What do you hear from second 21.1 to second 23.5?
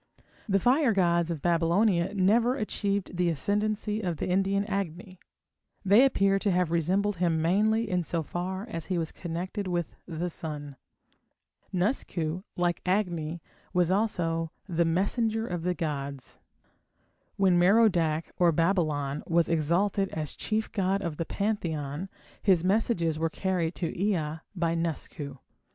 the pantheon his messages were